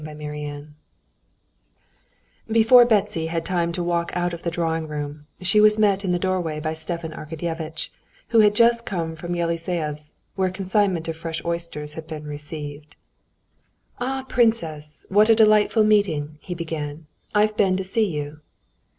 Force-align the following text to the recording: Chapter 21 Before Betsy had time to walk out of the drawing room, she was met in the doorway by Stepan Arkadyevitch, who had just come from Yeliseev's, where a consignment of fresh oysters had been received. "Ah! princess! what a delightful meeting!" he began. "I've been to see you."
Chapter 0.03 0.15
21 0.15 0.75
Before 2.51 2.85
Betsy 2.85 3.27
had 3.27 3.45
time 3.45 3.71
to 3.73 3.83
walk 3.83 4.09
out 4.15 4.33
of 4.33 4.41
the 4.41 4.49
drawing 4.49 4.87
room, 4.87 5.27
she 5.43 5.61
was 5.61 5.77
met 5.77 6.03
in 6.03 6.11
the 6.11 6.17
doorway 6.17 6.59
by 6.59 6.73
Stepan 6.73 7.11
Arkadyevitch, 7.11 7.89
who 8.29 8.39
had 8.39 8.55
just 8.55 8.83
come 8.83 9.15
from 9.15 9.35
Yeliseev's, 9.35 10.13
where 10.33 10.47
a 10.47 10.51
consignment 10.51 11.07
of 11.07 11.17
fresh 11.17 11.45
oysters 11.45 11.93
had 11.93 12.07
been 12.07 12.23
received. 12.25 12.95
"Ah! 13.99 14.25
princess! 14.27 15.05
what 15.09 15.29
a 15.29 15.35
delightful 15.35 15.83
meeting!" 15.83 16.39
he 16.41 16.55
began. 16.55 17.05
"I've 17.35 17.55
been 17.55 17.77
to 17.77 17.83
see 17.83 18.07
you." 18.07 18.39